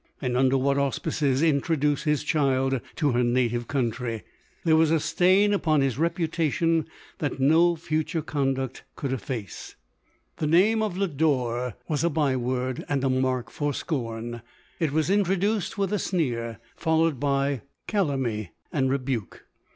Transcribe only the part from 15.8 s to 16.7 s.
a sneer,